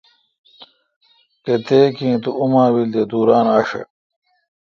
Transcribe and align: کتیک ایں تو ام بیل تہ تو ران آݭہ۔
کتیک 1.43 1.95
ایں 2.03 2.17
تو 2.23 2.29
ام 2.41 2.53
بیل 2.73 2.87
تہ 2.93 3.01
تو 3.09 3.17
ران 3.27 3.47
آݭہ۔ 3.57 3.81